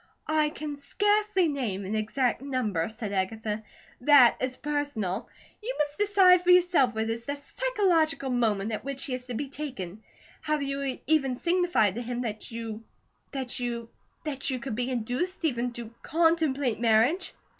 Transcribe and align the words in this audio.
"I 0.25 0.49
can 0.49 0.77
scarcely 0.77 1.47
name 1.47 1.85
an 1.85 1.93
exact 1.93 2.41
number," 2.41 2.89
said 2.89 3.11
Agatha. 3.13 3.61
"That 3.99 4.35
is 4.41 4.57
personal. 4.57 5.29
You 5.61 5.75
must 5.77 5.99
decide 5.99 6.41
for 6.43 6.49
yourself 6.49 6.95
what 6.95 7.07
is 7.07 7.27
the 7.27 7.35
psychological 7.35 8.31
moment 8.31 8.71
at 8.71 8.83
which 8.83 9.05
he 9.05 9.13
is 9.13 9.27
to 9.27 9.35
be 9.35 9.47
taken. 9.49 10.01
Have 10.41 10.63
you 10.63 10.97
even 11.05 11.35
signified 11.35 11.93
to 11.93 12.01
him 12.01 12.21
that 12.21 12.49
you 12.49 12.83
that 13.31 13.59
you 13.59 13.89
that 14.23 14.49
you 14.49 14.57
could 14.57 14.73
be 14.73 14.89
induced, 14.89 15.45
even 15.45 15.71
to 15.73 15.93
CONTEMPLATE 16.01 16.79
marriage?" 16.79 17.35